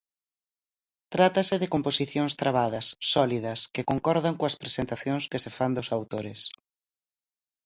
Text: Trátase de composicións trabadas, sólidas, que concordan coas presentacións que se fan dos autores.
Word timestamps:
Trátase 1.13 1.55
de 1.61 1.71
composicións 1.75 2.33
trabadas, 2.41 2.85
sólidas, 3.13 3.59
que 3.73 3.87
concordan 3.91 4.37
coas 4.39 4.57
presentacións 4.63 5.23
que 5.31 5.41
se 5.43 5.51
fan 5.57 5.71
dos 5.77 5.91
autores. 5.97 6.39